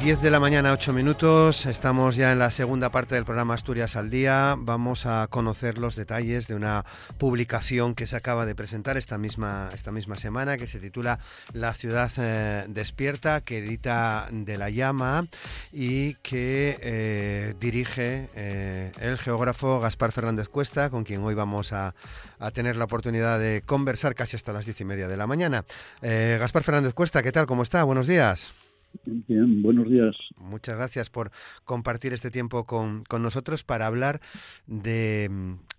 [0.00, 1.66] De la mañana, 8 minutos.
[1.66, 4.56] Estamos ya en la segunda parte del programa Asturias al Día.
[4.58, 6.86] Vamos a conocer los detalles de una
[7.18, 11.20] publicación que se acaba de presentar esta misma, esta misma semana, que se titula
[11.52, 15.26] La ciudad eh, despierta, que edita De la Llama
[15.70, 21.94] y que eh, dirige eh, el geógrafo Gaspar Fernández Cuesta, con quien hoy vamos a,
[22.38, 25.64] a, tener la oportunidad de conversar casi hasta las diez y media de la mañana.
[26.00, 27.46] Gaspar Fernández Cuesta, ¿qué tal?
[27.46, 27.84] ¿Cómo está?
[27.84, 28.54] Buenos días.
[29.04, 30.16] Bien, buenos días.
[30.36, 31.30] Muchas gracias por
[31.64, 34.20] compartir este tiempo con, nosotros para hablar
[34.66, 35.30] de,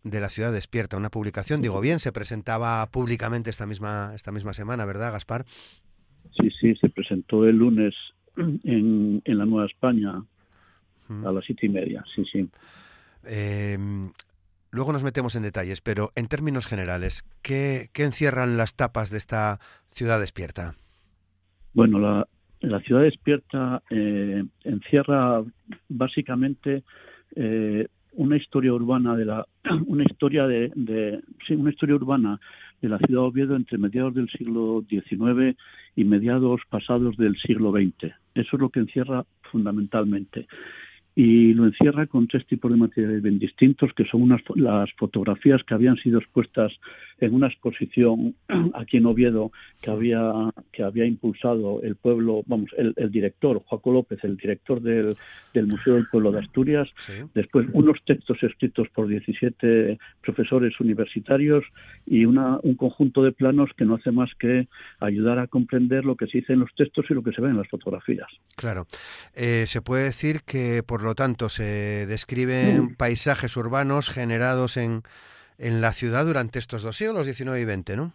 [0.04, 4.54] de, La Ciudad Despierta, una publicación, digo bien, se presentaba públicamente esta misma, esta misma
[4.54, 5.46] semana, ¿verdad, Gaspar?
[6.40, 7.94] Sí, sí, se presentó el lunes
[8.38, 10.24] en, en la Nueva España
[11.26, 12.50] a las siete y media, sí, sí.
[13.26, 14.12] Em,
[14.72, 19.18] luego nos metemos en detalles, pero en términos generales, ¿qué, qué encierran las tapas de
[19.18, 20.76] esta Ciudad Despierta?
[21.74, 22.28] Bueno, la,
[22.62, 25.44] la ciudad despierta eh, encierra
[25.90, 26.84] básicamente
[27.36, 29.46] eh, una historia urbana de la
[29.88, 30.72] una historia de,
[31.50, 32.40] una historia urbana
[32.82, 35.58] de la ciudad de Oviedo entre mediados del siglo XIX
[35.96, 38.14] y mediados pasados del siglo XX.
[38.36, 40.48] Eso es lo que encierra fundamentalmente
[41.16, 45.62] y lo encierra con tres tipos de materiales bien distintos, que son unas, las fotografías
[45.64, 46.72] que habían sido expuestas
[47.22, 48.36] en una exposición
[48.74, 54.20] aquí en Oviedo que había, que había impulsado el pueblo, vamos, el, director, Joaco López,
[54.24, 55.16] el director del,
[55.54, 56.90] del, Museo del Pueblo de Asturias,
[57.34, 61.64] después unos textos escritos por 17 profesores universitarios
[62.06, 64.68] y una, un conjunto de planos que no hace más que
[65.00, 67.50] ayudar a comprender lo que se dice en los textos y lo que se ve
[67.50, 68.28] en las fotografías.
[68.56, 68.86] Claro.
[69.36, 72.96] Eh, se puede decir que, por lo tanto, se describen mm.
[72.96, 75.04] paisajes urbanos generados en
[75.62, 78.14] en la ciudad durante estos dos siglos, 19 y 20, ¿no?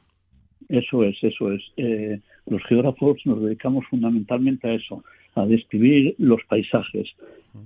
[0.69, 1.63] Eso es, eso es.
[1.77, 7.09] Eh, los geógrafos nos dedicamos fundamentalmente a eso, a describir los paisajes.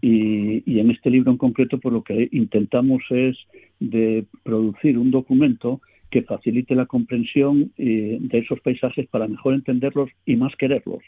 [0.03, 3.37] Y, y, en este libro en concreto, por lo que intentamos es
[3.81, 10.11] de producir un documento que facilite la comprensión eh, de esos paisajes para mejor entenderlos
[10.27, 11.03] y más quererlos.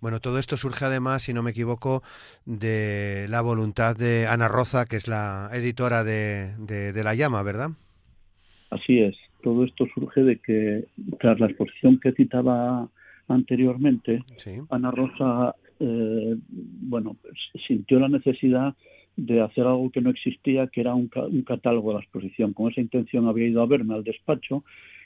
[0.00, 2.02] Bueno, todo esto surge además, si no me equivoco,
[2.46, 7.70] de la voluntad de Ana Roza, que es la editora de, de, La Llama, ¿verdad?
[8.70, 9.16] Así es.
[9.42, 10.86] Todo esto surge de que,
[11.18, 12.88] tras la exposición que citaba
[13.28, 14.22] anteriormente,
[14.70, 17.34] Ana Rosa, eh, bueno, pues,
[17.66, 18.74] sintió la necesidad
[19.26, 21.08] de hacer algo que no existía, que era un,
[21.46, 22.52] catálogo de la exposición.
[22.52, 24.64] Con esa intención había ido a verme al despacho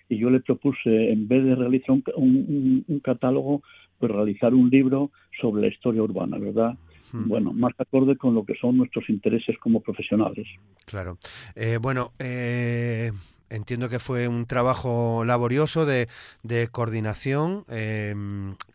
[0.08, 3.62] y yo le propuse, en vez de realizar un, catálogo,
[3.98, 5.10] pues realizar un libro
[5.40, 6.76] sobre la historia urbana, ¿verdad?
[7.12, 7.28] Hmm.
[7.28, 10.46] Bueno, más acorde con lo que son nuestros intereses como profesionales.
[10.84, 11.18] Claro.
[11.56, 13.10] Eh, bueno, eh,
[13.50, 16.08] entiendo que fue un trabajo laborioso de,
[16.42, 17.64] de coordinación.
[17.68, 18.14] Eh,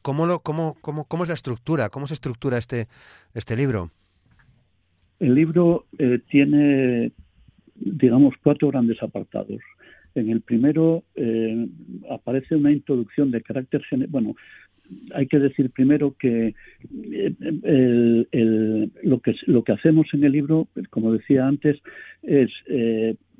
[0.01, 1.89] ¿cómo, lo, cómo, cómo, ¿Cómo es la estructura?
[1.89, 2.87] ¿Cómo se estructura este,
[3.33, 3.91] este libro?
[5.19, 7.11] El libro eh, tiene,
[7.75, 9.61] digamos, cuatro grandes apartados.
[10.15, 11.67] En el primero eh,
[12.09, 13.81] aparece una introducción de carácter.
[14.09, 14.35] Bueno,
[15.13, 16.55] hay que decir primero que,
[17.11, 21.77] eh, lo que lo que hacemos en el libro, como decía antes,
[22.23, 22.49] es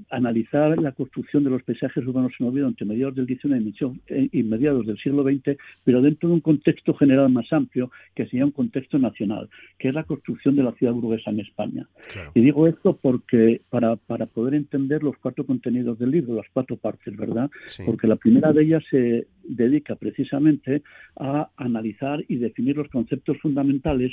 [0.10, 4.86] analizar la construcción de los paisajes urbanos en Oviedo entre mediados del XIX y mediados
[4.86, 8.98] del siglo XX, pero dentro de un contexto general más amplio, que sería un contexto
[8.98, 11.88] nacional, que es la construcción de la ciudad burguesa en España.
[12.34, 16.78] Y digo esto porque para, para poder entender los cuatro contenidos del libro, las cuatro
[16.78, 17.50] partes, ¿verdad?
[17.86, 20.84] Porque la primera de ellas se dedica precisamente
[21.18, 24.12] a analizar y definir los conceptos fundamentales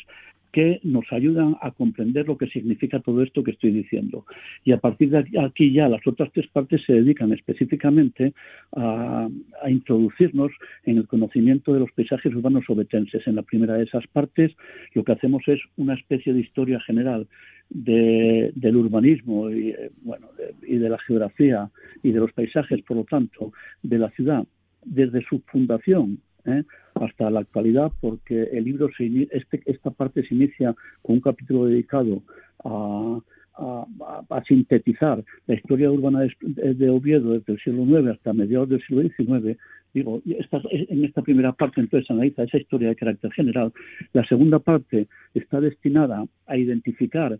[0.56, 4.24] que nos ayudan a comprender lo que significa todo esto que estoy diciendo.
[4.64, 8.32] Y a partir de aquí ya las otras tres partes se dedican específicamente
[8.74, 9.28] a,
[9.68, 10.52] introducirnos
[10.84, 13.26] en el conocimiento de los paisajes urbanos obetenses.
[13.26, 14.52] En la primera de esas partes
[14.94, 17.26] lo que hacemos es una especie de historia general
[17.68, 20.28] del urbanismo y, eh, bueno,
[20.62, 21.68] y de la geografía
[22.02, 23.52] y de los paisajes, por lo tanto,
[23.82, 24.44] de la ciudad
[24.84, 26.62] desde su fundación ¿eh?
[26.94, 31.66] hasta la actualidad, porque el libro, se, este, esta parte se inicia con un capítulo
[31.66, 32.22] dedicado
[32.64, 33.20] a,
[33.56, 39.02] a, sintetizar la historia urbana de, Oviedo desde el siglo IX hasta mediados del siglo
[39.02, 39.58] XIX,
[39.94, 43.72] digo, esta, en esta primera parte entonces analiza esa historia de carácter general.
[44.12, 47.38] La segunda parte está destinada a identificar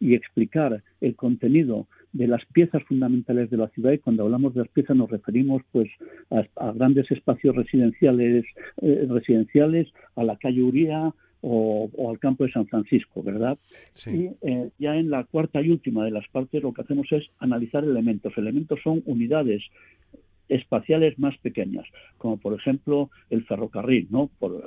[0.00, 4.60] y explicar el contenido de las piezas fundamentales de la ciudad y cuando hablamos de
[4.60, 5.88] las piezas nos referimos pues
[6.30, 8.44] a, grandes espacios residenciales
[8.82, 11.12] eh, residenciales a la calle Uría
[11.46, 13.58] o, al campo de San Francisco, ¿verdad?
[14.06, 17.24] Y eh, ya en la cuarta y última de las partes lo que hacemos es
[17.38, 18.32] analizar elementos.
[18.36, 19.62] Elementos son unidades
[20.48, 21.84] espaciales más pequeñas,
[22.16, 24.30] como por ejemplo el ferrocarril, ¿no?
[24.38, 24.62] Por,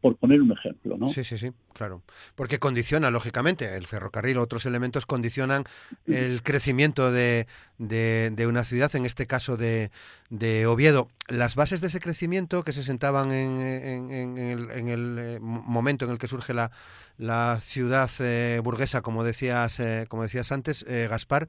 [0.00, 1.08] por poner un ejemplo, ¿no?
[1.08, 2.02] Sí, sí, sí, claro.
[2.34, 5.64] Porque condiciona, lógicamente, el ferrocarril, otros elementos condicionan
[6.06, 7.46] el crecimiento de,
[7.78, 9.90] de, una ciudad, en este caso de,
[10.28, 11.08] de, Oviedo.
[11.28, 16.04] Las bases de ese crecimiento que se sentaban en, en, el, en el, eh, momento
[16.04, 16.70] en el que surge la,
[17.16, 21.48] la ciudad eh, burguesa, como decías, eh, como decías antes, Gaspar,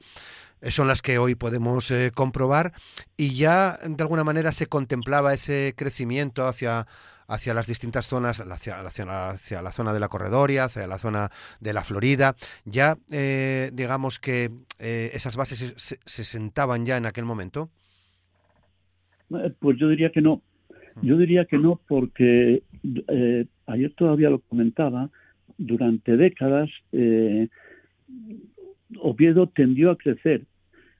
[0.69, 2.73] son las que hoy podemos comprobar
[3.17, 6.85] y ya de alguna manera se contemplaba ese crecimiento hacia
[7.31, 11.29] hacia las distintas zonas, hacia, hacia, la zona de la Corredoria, hacia la zona
[11.61, 12.35] de la Florida.
[12.65, 14.49] Ya eh, digamos que
[14.79, 17.69] eh, esas bases se, sentaban ya en aquel momento.
[19.29, 20.41] Eh, pues yo diría que no.
[20.95, 21.07] Mm.
[21.07, 22.63] Yo diría que no porque
[23.67, 25.09] ayer todavía lo comentaba,
[25.57, 26.69] durante décadas
[28.99, 30.43] Oviedo tendió a crecer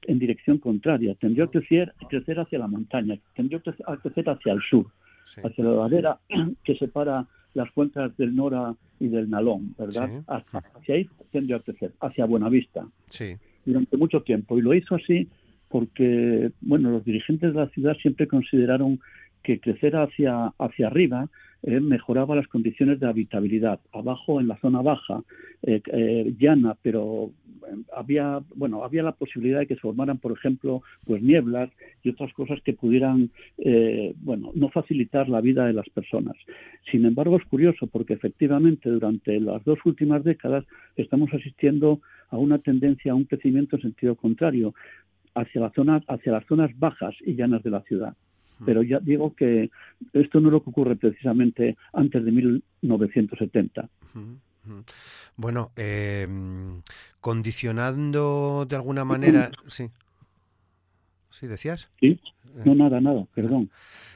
[0.02, 4.62] en dirección contraria, tendió a crecer, crecer hacia la montaña, tendió a crecer hacia el
[4.62, 4.86] sur
[5.42, 6.18] hacia la ladera
[6.64, 10.22] que separa las cuencas del Nora y del Nalón, ¿verdad?
[10.26, 13.36] Hacia, ahí tendió a crecer, hacia Buenavista, sí.
[13.64, 14.58] durante mucho tiempo.
[14.58, 15.28] Y lo hizo así
[15.68, 19.00] porque, bueno, los dirigentes de la ciudad siempre consideraron
[19.42, 21.28] que crecer hacia, hacia arriba
[21.64, 23.80] eh, mejoraba las condiciones de habitabilidad.
[23.92, 25.22] Abajo, en la zona baja,
[25.62, 27.30] eh, eh, llana, pero
[27.94, 31.70] había, bueno, había la posibilidad de que se formaran, por ejemplo, pues nieblas
[32.02, 33.30] y otras cosas que pudieran,
[34.16, 36.34] bueno, no facilitar la vida de las personas.
[36.90, 40.64] Sin embargo, es curioso porque efectivamente durante las dos últimas décadas
[40.96, 42.00] estamos asistiendo
[42.30, 44.74] a una tendencia a un crecimiento en sentido contrario
[45.34, 48.14] hacia la zona, hacia las zonas bajas y llanas de la ciudad.
[48.64, 49.70] Pero ya digo que
[50.12, 53.88] esto no es lo que ocurre precisamente antes de 1970.
[55.36, 56.28] Bueno, eh,
[57.20, 59.90] condicionando de alguna manera, sí.
[61.30, 61.90] ¿Sí decías?
[61.98, 62.20] Sí,
[62.64, 63.70] no, nada, nada, perdón.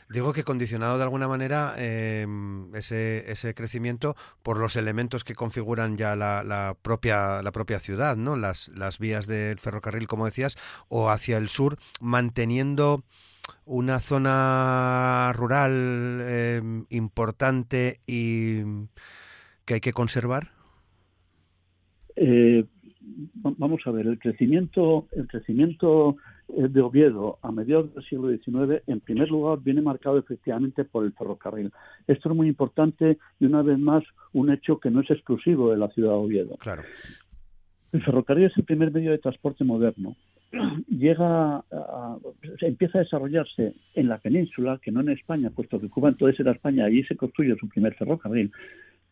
[0.08, 5.96] Digo que condicionado de alguna manera em, ese, ese crecimiento por los elementos que configuran
[5.96, 8.36] ya la, la, propia, la propia ciudad, ¿no?
[8.36, 10.56] Las, las vías del ferrocarril, como decías,
[10.88, 13.02] o hacia el sur, manteniendo
[13.66, 18.62] una zona rural em, importante y
[19.64, 20.48] que hay que conservar?
[22.14, 22.64] Eh,
[23.42, 26.16] vamos a ver, el crecimiento, el crecimiento
[26.48, 31.04] eh, de Oviedo a mediados del siglo XIX, en primer lugar, viene marcado efectivamente por
[31.04, 31.72] el ferrocarril.
[32.06, 35.76] Esto es muy importante y una vez más un hecho que no es exclusivo de
[35.76, 36.56] la ciudad de Oviedo.
[36.58, 36.82] Claro.
[37.92, 40.16] El ferrocarril es el primer medio de transporte moderno
[40.88, 42.16] llega a,
[42.60, 46.52] empieza a desarrollarse en la península, que no en España, puesto que Cuba entonces era
[46.52, 48.52] España, allí se construye su primer ferrocarril,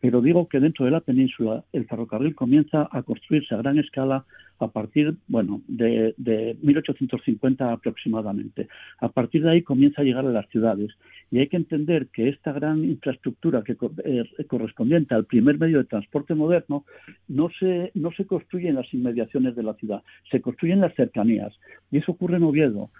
[0.05, 4.23] pero digo que dentro de la península el ferrocarril comienza a construirse a gran escala
[4.59, 8.67] a partir, bueno, de, de 1850 aproximadamente.
[8.99, 10.91] A partir de ahí comienza a llegar a las ciudades.
[11.31, 15.85] Y hay que entender que esta gran infraestructura que eh, correspondiente al primer medio de
[15.85, 16.85] transporte moderno
[17.27, 20.93] no se, no se construye en las inmediaciones de la ciudad, se construye en las
[20.93, 21.51] cercanías.
[21.89, 22.91] Y eso ocurre en Oviedo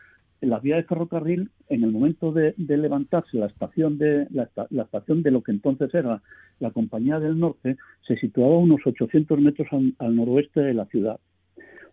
[0.45, 4.49] la vía de ferrocarril, en el momento de, levantarse la estación de la,
[4.83, 6.21] estación de lo que entonces era
[6.59, 11.19] la Compañía del Norte, se situaba a unos 800 metros al, noroeste de la ciudad.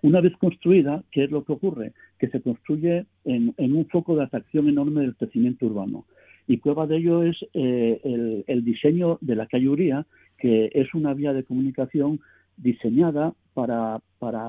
[0.02, 1.92] Una vez construida, ¿qué es lo que ocurre?
[2.18, 6.06] Que se construye en, un foco de atracción enorme del crecimiento urbano.
[6.49, 10.04] Y prueba de ello es eh, el, diseño de la calle
[10.38, 12.21] que es una vía de comunicación
[12.56, 14.00] diseñada para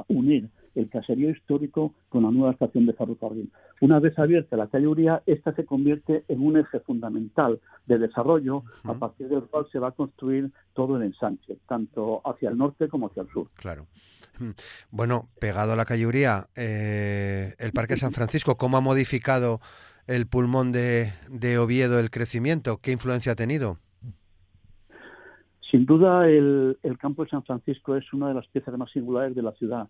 [0.07, 3.51] unir el caserío histórico con la nueva estación de ferrocarril.
[3.81, 8.63] Una vez abierta la calle Uría, esta se convierte en un eje fundamental de desarrollo
[8.83, 12.87] a partir del cual se va a construir todo el ensanche, tanto hacia el norte
[12.87, 13.47] como hacia el sur.
[13.55, 13.87] Claro.
[14.39, 14.51] Hmm.
[14.89, 19.59] Bueno, pegado a la calle Uría, eh, el Parque San Francisco, ¿cómo ha modificado
[20.07, 22.77] el pulmón de, de Oviedo el crecimiento?
[22.77, 23.77] ¿Qué influencia ha tenido?
[25.69, 29.35] Sin duda, el, el, campo de San Francisco es una de las piezas más singulares
[29.35, 29.87] de la ciudad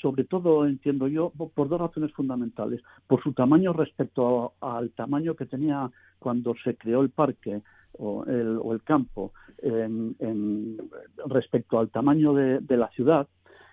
[0.00, 2.82] sobre todo, entiendo yo, por dos razones fundamentales.
[3.06, 7.62] Por su tamaño respecto al tamaño que tenía cuando se creó el parque
[7.98, 10.78] o el, campo, en,
[11.26, 13.26] respecto al tamaño de, la ciudad.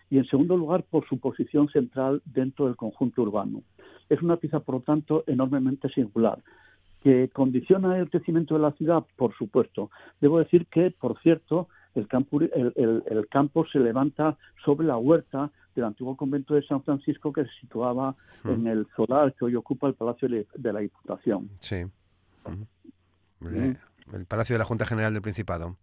[0.09, 3.63] Y en segundo lugar, por su posición central dentro del conjunto urbano.
[4.09, 6.39] Es una pieza, por lo tanto, enormemente singular.
[7.03, 9.03] ¿Que condiciona el crecimiento de la ciudad?
[9.15, 9.91] Por supuesto.
[10.21, 15.85] Debo decir que, por cierto, el campo, el, campo se levanta sobre la huerta del
[15.85, 18.49] antiguo convento de San Francisco que se situaba hmm.
[18.49, 21.49] en el solar que hoy ocupa el Palacio de la Diputación.
[21.59, 21.85] Sí.
[24.13, 25.77] El Palacio de la Junta General del Principado.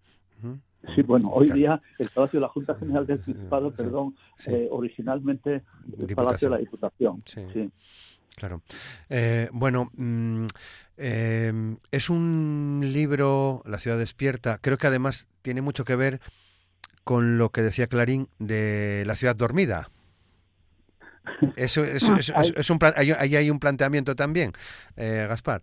[0.95, 4.14] Sí, bueno, hoy día el Palacio de la Junta General del Principado, perdón,
[4.47, 5.62] eh, originalmente
[5.99, 7.23] el Palacio de la Diputación.
[7.25, 7.71] Sí.
[8.37, 8.62] Claro.
[9.09, 10.47] Eh, bueno, em,
[11.91, 16.21] es un libro, La ciudad despierta, creo que además tiene mucho que ver
[17.05, 19.89] con lo que decía Clarín de la ciudad dormida.
[21.57, 22.03] Eso, es
[22.71, 24.53] un, ahí hay un planteamiento también,
[24.97, 25.62] eh, Gaspar.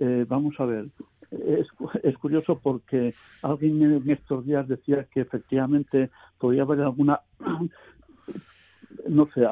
[0.00, 0.86] vamos a ver,
[1.30, 1.66] es,
[2.02, 7.20] es, curioso porque alguien en estos días decía que efectivamente podía haber alguna
[9.08, 9.46] no sé,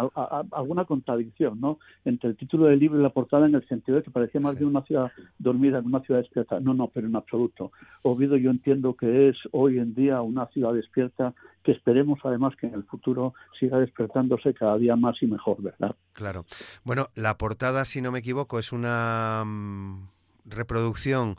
[0.53, 1.79] alguna contradicción ¿no?
[2.05, 4.57] entre el título del libro y la portada en el sentido de que parecía más
[4.57, 6.61] bien una ciudad dormida en una ciudad despierta.
[6.61, 7.73] No, no, pero en absoluto.
[8.03, 12.67] Oviedo yo entiendo que es hoy en día una ciudad despierta que esperemos además que
[12.67, 15.95] en el futuro siga despertándose cada día más y mejor, ¿verdad?
[16.13, 16.45] Claro.
[16.85, 20.09] Bueno, la portada, si no me equivoco, es una mm,
[20.45, 21.37] reproducción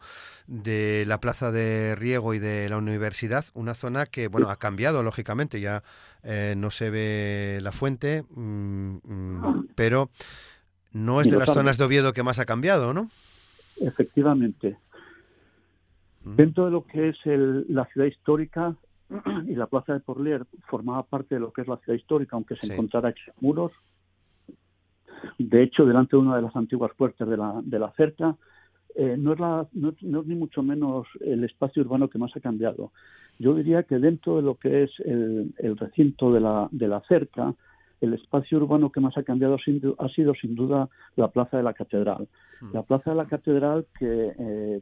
[0.47, 5.03] de la plaza de Riego y de la universidad, una zona que bueno ha cambiado
[5.03, 5.83] lógicamente, ya
[6.23, 10.09] eh, no se ve la fuente, mm, mm, pero
[10.93, 13.09] no es de las zonas de Oviedo que más ha cambiado, ¿no?
[13.79, 14.77] Efectivamente.
[16.23, 16.35] Mm.
[16.35, 18.75] Dentro de lo que es la ciudad histórica
[19.47, 22.55] y la plaza de Porlier formaba parte de lo que es la ciudad histórica, aunque
[22.55, 23.71] se encontrara muros.
[25.37, 28.35] De hecho, delante de una de las antiguas puertas de la, de la cerca
[28.95, 32.91] eh, no, es la, no, ni mucho menos el espacio urbano que más ha cambiado.
[33.39, 37.53] Yo diría que dentro de lo que es el, recinto de la, de la cerca,
[38.01, 41.73] el espacio urbano que más ha cambiado ha sido sin duda la Plaza de la
[41.73, 42.27] Catedral.
[42.59, 42.73] Hmm.
[42.73, 44.81] La Plaza de la Catedral que, eh,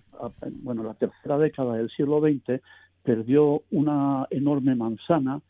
[0.64, 2.62] bueno, la tercera década del siglo XX
[3.04, 5.42] perdió una enorme manzana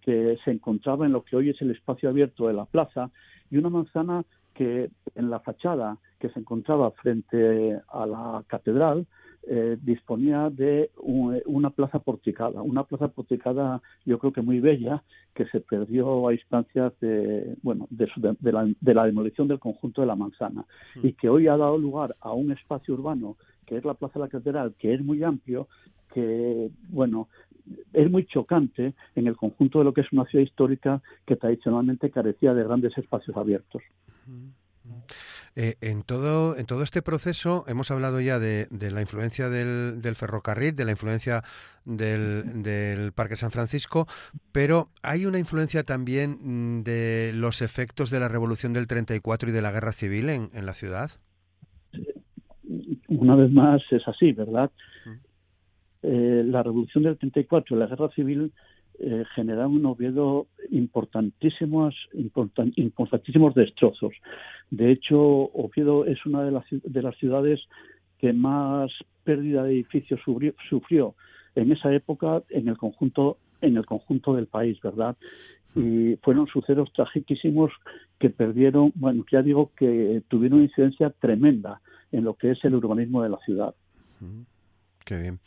[0.00, 3.10] que se encontraba en lo que hoy es el espacio abierto de la plaza
[3.50, 4.24] y una manzana
[4.58, 9.06] que en la fachada que se encontraba frente a la catedral
[9.46, 15.46] eh, disponía de una plaza porticada, una plaza porticada yo creo que muy bella que
[15.46, 18.08] se perdió a instancias de bueno de,
[18.92, 20.66] la, demolición del conjunto de la manzana
[21.04, 24.24] y que hoy ha dado lugar a un espacio urbano que es la plaza de
[24.24, 25.68] la catedral que es muy amplio
[26.12, 27.28] que bueno
[27.92, 32.10] es muy chocante en el conjunto de lo que es una ciudad histórica que tradicionalmente
[32.10, 33.82] carecía de grandes espacios abiertos.
[35.56, 40.74] Eh, en, todo, en todo este proceso hemos hablado ya de, la influencia del, ferrocarril,
[40.74, 41.42] de la influencia
[41.84, 44.06] del, Parque San Francisco,
[44.52, 49.52] pero hay una influencia también mm, de los efectos de la Revolución del 34 y
[49.52, 51.10] de la Guerra Civil en, en la ciudad.
[53.08, 54.70] Una vez más es así, ¿verdad?
[56.02, 58.52] Eh, la Revolución del 34 y la Guerra Civil
[59.00, 64.14] eh, generaron un Oviedo importantísimos, importantísimos destrozos.
[64.70, 67.60] De hecho, Oviedo es una de las, de las ciudades
[68.18, 68.90] que más
[69.24, 70.20] pérdida de edificios
[70.68, 71.14] sufrió,
[71.54, 75.16] en esa época en el conjunto en el conjunto del país, ¿verdad?
[75.74, 77.72] Y fueron sucesos trágicos
[78.18, 81.80] que perdieron, bueno, ya digo que tuvieron una incidencia tremenda
[82.12, 83.74] en lo que es el urbanismo de la ciudad.
[85.04, 85.38] Qué bien.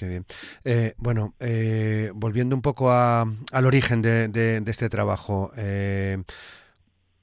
[0.00, 0.24] Qué bien.
[0.64, 5.50] Eh, bueno, eh, volviendo un poco al origen de, este trabajo.
[5.58, 6.16] Eh,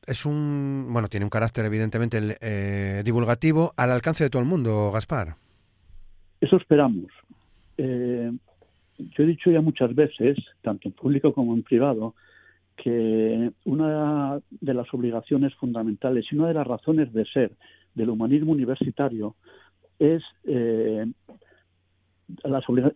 [0.05, 5.37] es un, bueno, tiene un carácter evidentemente divulgativo al alcance de todo el mundo, Gaspar.
[6.39, 7.07] Eso esperamos.
[7.79, 12.13] yo he dicho ya muchas veces, tanto en público como en privado,
[12.75, 17.53] que una de las obligaciones fundamentales y una de las razones de ser
[17.95, 19.35] del humanismo universitario
[19.97, 20.21] es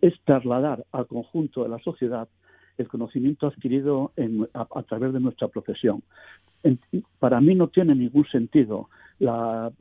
[0.00, 2.28] es trasladar al conjunto de la sociedad
[2.78, 4.12] el conocimiento adquirido
[4.54, 6.02] a, través de nuestra profesión.
[7.18, 9.74] para mí no tiene ningún sentido las,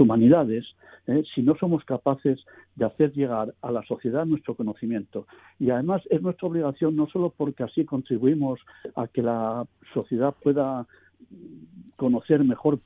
[0.00, 0.64] humanidades
[1.06, 1.22] ¿eh?
[1.34, 2.38] si no somos capaces
[2.74, 5.26] de hacer llegar a la sociedad nuestro conocimiento.
[5.58, 8.60] Y además es nuestra obligación no solo porque así contribuimos
[8.96, 10.86] a que la sociedad pueda
[11.96, 12.78] conocer mejor,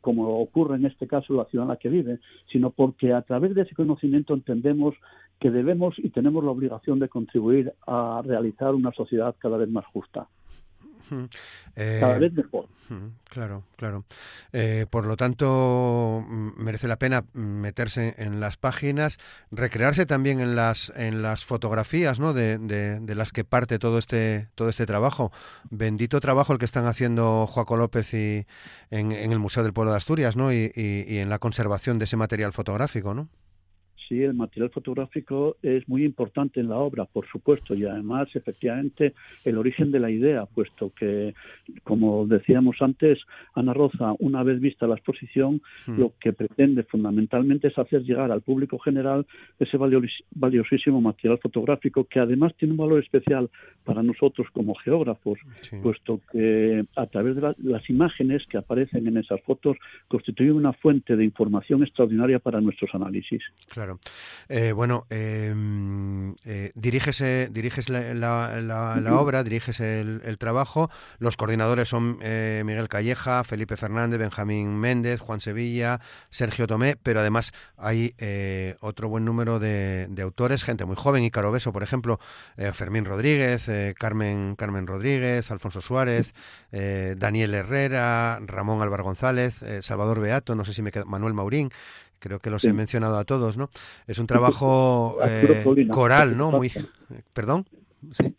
[0.00, 2.18] como ocurre en este caso, la ciudad en la que vive,
[2.50, 4.94] sino porque a través de ese conocimiento entendemos
[5.38, 9.86] que debemos y tenemos la obligación de contribuir a realizar una sociedad cada vez más
[9.86, 10.28] justa.
[11.74, 12.68] Cada vez mejor.
[13.28, 14.04] Claro, claro.
[14.52, 19.18] Eh, por lo tanto, merece la pena meterse en las páginas,
[19.50, 22.32] recrearse también en las en las fotografías, ¿no?
[22.32, 25.32] De, de, las que parte todo este todo este trabajo.
[25.70, 28.46] Bendito trabajo el que están haciendo Joaco López y
[28.90, 30.52] en, el Museo del Pueblo de Asturias, ¿no?
[30.52, 33.28] Y, y, en la conservación de ese material fotográfico, ¿no?
[34.08, 39.14] Sí, el material fotográfico es muy importante en la obra, por supuesto, y además, efectivamente,
[39.44, 41.34] el origen de la idea, puesto que,
[41.82, 43.18] como decíamos antes,
[43.54, 45.98] Ana Roza, una vez vista la exposición, hmm.
[45.98, 49.26] lo que pretende fundamentalmente es hacer llegar al público general
[49.58, 49.76] ese
[50.30, 53.50] valiosísimo material fotográfico, que además tiene un valor especial
[53.84, 55.38] para nosotros como geógrafos,
[55.82, 59.76] puesto que a través de las imágenes que aparecen en esas fotos
[60.08, 63.42] constituyen una fuente de información extraordinaria para nuestros análisis.
[63.68, 63.95] Claro.
[64.48, 70.90] Eh, bueno, em, eh, diriges, diriges la, obra, diriges el, trabajo.
[71.18, 76.00] Los coordinadores son eh, Miguel Calleja, Felipe Fernández, Benjamín Méndez, Juan Sevilla,
[76.30, 81.30] Sergio Tomé, pero además hay eh, otro buen número de, autores, gente muy joven, y
[81.30, 82.18] Beso, por ejemplo,
[82.72, 86.34] Fermín Rodríguez, Carmen, Carmen Rodríguez, Alfonso Suárez,
[86.72, 91.70] Daniel Herrera, Ramón Álvaro González, Salvador Beato, no sé si me queda, Manuel Maurín,
[92.26, 93.68] creo que los he mencionado a todos, ¿no?
[94.06, 96.50] Es un trabajo eh, coral, ¿no?
[96.50, 96.72] Muy,
[97.32, 97.66] perdón.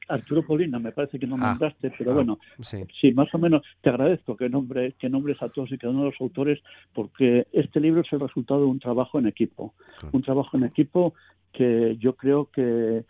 [0.07, 3.11] Arturo Polina, me parece que no ah, nombraste, pero ah, bueno, sí.
[3.13, 6.11] más o menos te agradezco que, nombre, que nombres a todos y cada uno de
[6.11, 6.59] los autores,
[6.93, 9.73] porque este libro es el resultado de un trabajo en equipo,
[10.11, 11.13] un trabajo en equipo
[11.53, 13.03] que yo creo que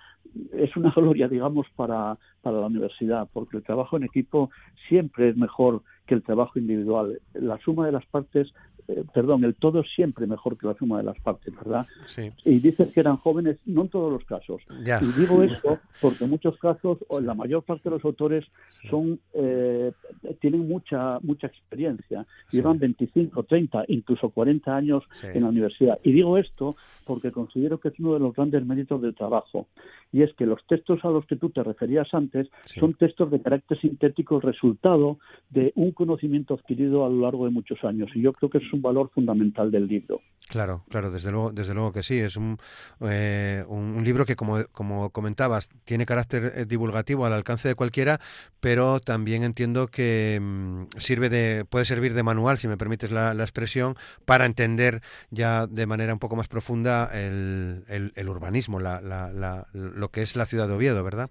[0.54, 4.50] es una gloria, digamos, para, para la universidad, porque el trabajo en equipo
[4.88, 7.20] siempre es mejor que el trabajo individual.
[7.34, 8.54] La suma de las partes
[8.88, 11.86] eh, perdón, el todo es siempre mejor que la suma de las partes, ¿verdad?
[12.06, 12.32] Sí.
[12.46, 14.62] Y dices que eran jóvenes, no en todos los casos.
[14.70, 18.46] Y digo esto porque en muchos casos, o en la mayor parte de los autores,
[18.90, 19.92] son eh,
[20.40, 26.00] tienen mucha mucha experiencia, llevan 25, 30, incluso 40 años en la universidad.
[26.04, 29.68] Y digo esto porque considero que es uno de los grandes méritos del trabajo,
[30.14, 32.48] y es que los textos a los que tú te referías antes
[32.80, 37.84] son textos de carácter sintético, resultado de un conocimiento adquirido a lo largo de muchos
[37.84, 38.10] años.
[38.16, 40.22] Y yo creo que es un valor fundamental del libro.
[40.48, 42.18] Claro, claro, desde luego, desde luego que sí.
[42.20, 42.58] Es un,
[43.02, 48.22] eh, un, libro que, como, como comentabas, tiene carácter eh, divulgativo al alcance de cualquiera,
[48.62, 53.34] pero también entiendo que mm, sirve de, puede servir de manual, si me permites la,
[53.34, 59.68] expresión, para entender ya de manera un poco más profunda el, el, urbanismo, la, la,
[59.74, 61.30] lo que es la ciudad de Oviedo, ¿verdad?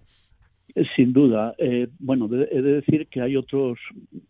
[0.95, 1.55] Sin duda.
[1.57, 3.79] Eh, bueno, he de decir que hay otros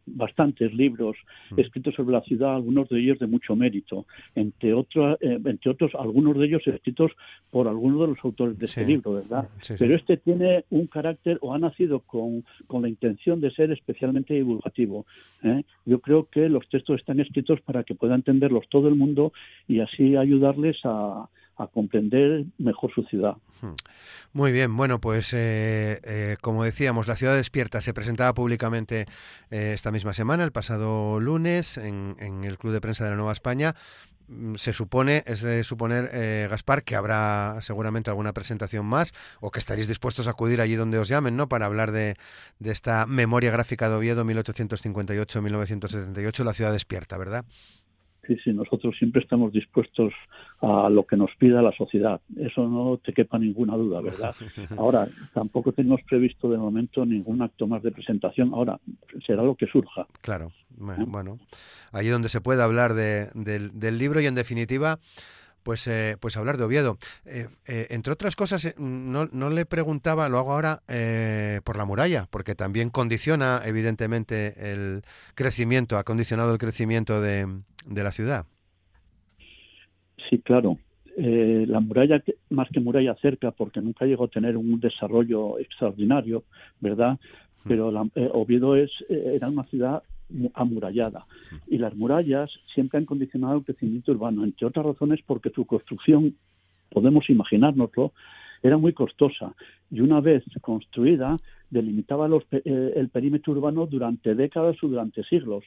[0.06, 1.16] bastantes libros
[1.50, 1.60] mm.
[1.60, 5.92] escritos sobre la ciudad, algunos de ellos de mucho mérito, entre, otros, eh, entre otros,
[5.96, 7.10] algunos de ellos escritos
[7.50, 9.48] por algunos de los autores de este libro, ¿verdad?
[9.76, 14.34] Pero este tiene un carácter o ha nacido con, con la intención de ser especialmente
[14.34, 15.04] divulgativo.
[15.42, 15.64] ¿eh?
[15.84, 19.32] Yo creo que los textos están escritos para que pueda entenderlos todo el mundo
[19.66, 23.36] y así ayudarles a, a comprender mejor su ciudad.
[23.60, 23.72] Hmm.
[24.32, 29.06] Muy bien, bueno, pues eh, eh, como decíamos, La Ciudad Despierta se presentaba públicamente
[29.50, 33.32] eh, esta misma semana, el pasado lunes, en, el Club de Prensa de la Nueva
[33.32, 33.74] España.
[34.28, 36.10] Mm, se supone, es de suponer,
[36.50, 40.98] Gaspar, que habrá seguramente alguna presentación más o que estaréis dispuestos a acudir allí donde
[40.98, 41.48] os llamen, ¿no?
[41.48, 42.16] Para hablar de,
[42.58, 47.46] de esta memoria gráfica de Oviedo 1858-1978, La Ciudad Despierta, ¿verdad?
[48.26, 50.12] Sí, sí, nosotros siempre estamos dispuestos
[50.60, 52.20] a lo que nos pida la sociedad.
[52.36, 54.34] Eso no te quepa ninguna duda, ¿verdad?
[54.78, 58.52] Ahora, tampoco tenemos previsto de momento ningún acto más de presentación.
[58.52, 58.80] Ahora,
[59.26, 60.06] será lo que surja.
[60.22, 61.04] Claro, ¿Eh?
[61.06, 61.38] bueno,
[61.92, 64.98] allí donde se pueda hablar del, libro y en definitiva
[65.62, 66.96] pues, eh, pues hablar de Oviedo.
[67.24, 70.82] Eh, entre otras cosas, no, no, le preguntaba, lo hago ahora,
[71.64, 75.02] por la muralla, porque también condiciona evidentemente el
[75.34, 77.48] crecimiento, ha condicionado el crecimiento de,
[77.86, 78.46] de la ciudad.
[80.28, 80.78] Sí, claro.
[81.16, 86.44] Eh, la muralla, más que muralla cerca, porque nunca llegó a tener un desarrollo extraordinario,
[86.80, 87.18] ¿verdad?
[87.66, 90.02] Pero eh, Oviedo es, eh, era una ciudad
[90.54, 91.26] amurallada.
[91.68, 96.36] Y las murallas siempre han condicionado el crecimiento urbano, entre otras razones porque su construcción,
[96.90, 98.12] podemos imaginárnoslo,
[98.62, 99.54] era muy costosa
[99.90, 101.36] y una vez construida
[101.70, 105.64] delimitaba los, el perímetro urbano durante décadas o durante siglos.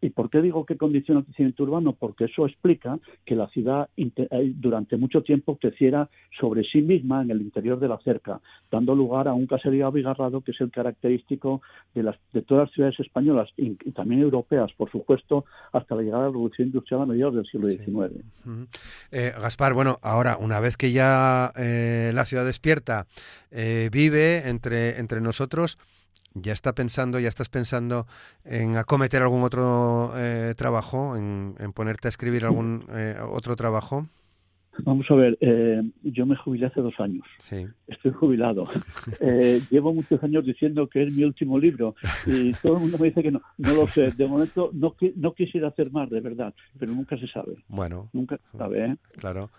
[0.00, 1.92] ¿Y por qué digo que condiciona el crecimiento urbano?
[1.92, 6.08] Porque eso explica que la ciudad eh, durante mucho tiempo creciera
[6.38, 10.40] sobre sí misma en el interior de la cerca, dando lugar a un caserío abigarrado
[10.40, 11.62] que es el característico
[11.94, 16.24] de, las, de todas las ciudades españolas y, también europeas, por supuesto, hasta la llegada
[16.24, 18.24] de la revolución industrial a mediados del siglo XIX.
[19.10, 23.06] Eh, Gaspar, bueno, ahora, una vez que ya eh, la ciudad despierta,
[23.50, 25.78] vive entre, entre nosotros,
[26.34, 28.06] ¿Ya está pensando, ya estás pensando
[28.44, 34.06] en acometer algún otro eh, trabajo, en, ponerte a escribir algún eh, otro trabajo?
[34.84, 37.24] Vamos a ver, eh, yo me jubilé hace dos años.
[37.40, 37.66] Sí.
[37.86, 38.68] Estoy jubilado.
[39.20, 41.94] Eh, llevo muchos años diciendo que es mi último libro
[42.26, 43.40] y todo el mundo me dice que no.
[43.56, 44.12] No lo sé.
[44.12, 47.56] De momento no, no quisiera hacer más, de verdad, pero nunca se sabe.
[47.68, 48.08] Bueno.
[48.12, 48.96] Nunca se sabe, ¿eh?
[49.18, 49.50] Claro.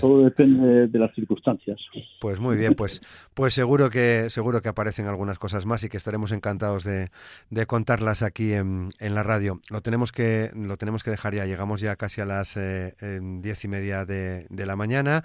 [0.00, 1.80] Todo depende de las circunstancias.
[2.20, 3.02] Pues muy bien, pues,
[3.34, 7.10] pues seguro que seguro que aparecen algunas cosas más y que estaremos encantados de,
[7.50, 9.60] de contarlas aquí en, en, la radio.
[9.70, 11.46] Lo tenemos que lo tenemos que dejar ya.
[11.46, 12.94] Llegamos ya casi a las eh,
[13.40, 15.24] diez y media de, de la mañana.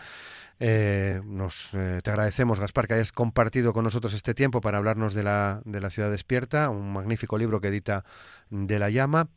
[0.59, 5.13] Eh, nos, eh, te agradecemos, Gaspar, que hayas compartido con nosotros este tiempo para hablarnos
[5.13, 8.03] de la, de la ciudad despierta, un magnífico libro que edita
[8.49, 9.29] De la Llama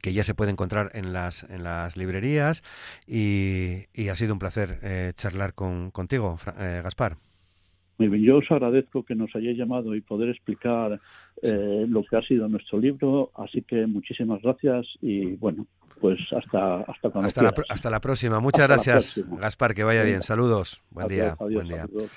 [0.00, 2.62] que ya se puede encontrar en las, en las librerías
[3.06, 7.18] y, y ha sido un placer eh, charlar con, contigo, Gaspar.
[7.98, 10.98] Muy bien, yo os agradezco que nos hayáis llamado y poder explicar
[11.40, 15.66] eh, lo que ha sido nuestro libro, así que muchísimas gracias y bueno,
[16.02, 18.40] pues hasta hasta cuando hasta, la, hasta la próxima.
[18.40, 20.24] Muchas hasta gracias, Gaspar, que vaya bien.
[20.24, 20.82] Saludos.
[20.90, 21.36] Buen adiós, día.
[21.38, 21.86] Adiós, buen día.
[21.86, 22.10] Saludos.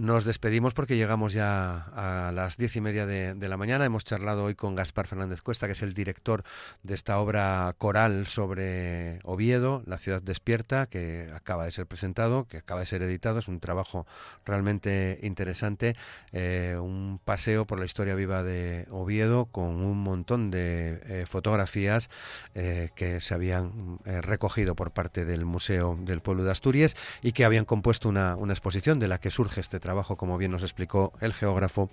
[0.00, 3.84] Nos despedimos porque llegamos ya a las diez y media de, la mañana.
[3.84, 6.42] Hemos charlado hoy con Gaspar Fernández Cuesta, que es el director
[6.82, 12.56] de esta obra coral sobre Oviedo, La ciudad despierta, que acaba de ser presentado, que
[12.56, 13.40] acaba de ser editado.
[13.40, 14.06] Es un trabajo
[14.46, 15.96] realmente interesante.
[16.32, 22.08] Eh, un paseo por la historia viva de Oviedo con un montón de eh, fotografías
[22.54, 27.44] eh, que se habían recogido por parte del Museo del Pueblo de Asturias y que
[27.44, 31.12] habían compuesto una, una exposición de la que surge este trabajo, como bien nos explicó
[31.20, 31.90] el geógrafo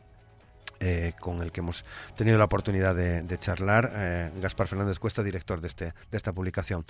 [0.80, 1.84] eh, con el que hemos
[2.16, 6.86] tenido la oportunidad de, charlar, eh, Gaspar Fernández Cuesta, director de, este, de esta publicación.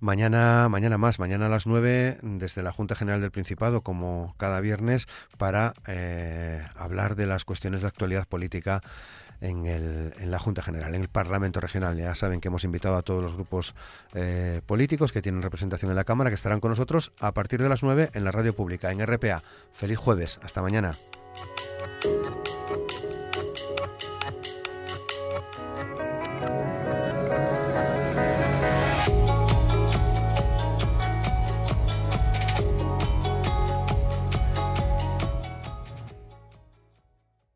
[0.00, 4.60] Mañana, mañana más, mañana a las 9, desde la Junta General del Principado, como cada
[4.60, 8.82] viernes, para eh, hablar de las cuestiones de actualidad política
[9.40, 11.96] en, el, en, la Junta General, en el Parlamento Regional.
[11.96, 13.74] Ya saben que hemos invitado a todos los grupos
[14.14, 17.68] eh, políticos que tienen representación en la Cámara, que estarán con nosotros a partir de
[17.68, 19.42] las 9 en la radio pública, en RPA.
[19.72, 20.92] Feliz jueves, hasta mañana.